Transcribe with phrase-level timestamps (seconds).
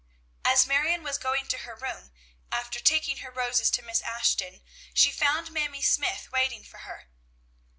[0.43, 2.11] As Marion was going to her room,
[2.51, 4.63] after taking her roses to Miss Ashton,
[4.95, 7.07] she found Mamie Smythe waiting for her.